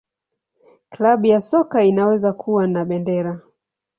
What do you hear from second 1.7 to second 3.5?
inaweza kuwa na bendera.